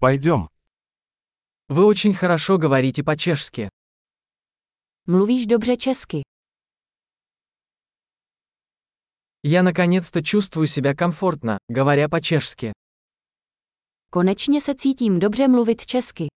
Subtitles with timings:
[0.00, 0.48] Пойдем.
[1.68, 3.68] Вы очень хорошо говорите по-чешски.
[5.06, 6.22] Mluvíš dobře česky.
[9.42, 12.72] Я наконец-то чувствую себя комфортно, говоря по-чешски.
[14.10, 16.28] Konečně se cítím dobře mluvit česky.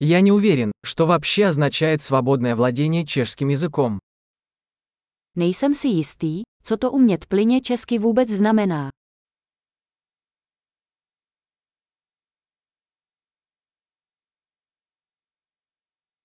[0.00, 3.98] Я не уверен, что вообще означает свободное владение чешским языком.
[5.36, 8.90] Nejsem si jistý, co to umět plyně česky vůbec znamená.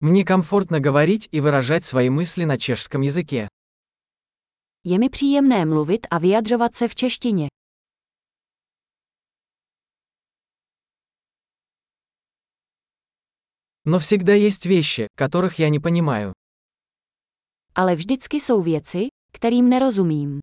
[0.01, 3.47] Мне комфортно говорить и выражать свои мысли на чешском языке.
[4.83, 7.47] Je mi příjemné mluvit a vyjadřovat se v češtině.
[13.85, 16.33] Но всегда есть вещи, которых я не понимаю.
[17.75, 20.39] Ale vždycky jsou věci, kterým nerozumím.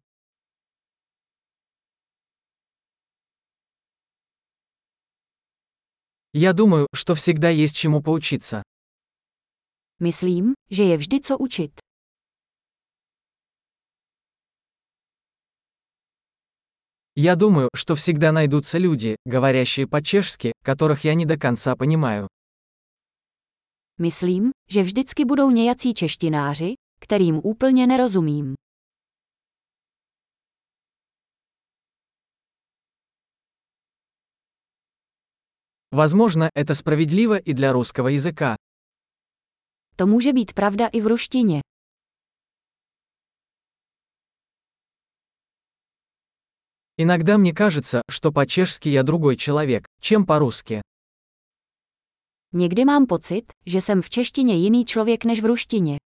[6.33, 8.62] Я думаю, что всегда есть чему поучиться.
[10.01, 11.73] Myslím, že je vždy co učit.
[17.19, 22.28] Я думаю, что всегда найдутся люди, говорящие по-чешски, которых я не до конца понимаю.
[23.98, 28.55] Myslím, že vždycky budou nějací češtináři, kterým úplně nerozumím.
[35.92, 38.56] Возможно, это справедливо и для русского языка.
[39.97, 41.61] To může být pravda i v ruštině.
[46.98, 50.81] Иногда мне кажется, что по-чешски я другой человек, чем по-русски.
[52.53, 55.98] Někdy mám pocit, že jsem v češtině jiný člověk než v ruštině.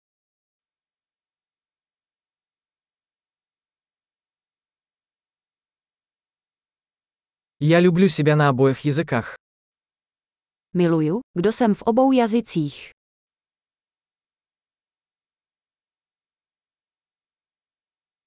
[7.60, 9.47] Я люблю себя на обоих языках.
[10.78, 12.90] Miluju, kdo jsem v obou jazycích.